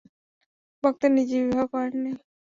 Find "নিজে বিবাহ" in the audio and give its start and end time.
1.15-1.65